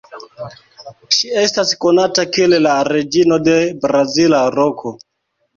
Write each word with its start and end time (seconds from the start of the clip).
Ŝi 1.17 1.29
estas 1.41 1.73
konata 1.85 2.25
kiel 2.37 2.57
la 2.69 2.73
"Reĝino 2.89 3.39
de 3.49 3.55
Brazila 3.85 4.41
Roko". 4.57 4.97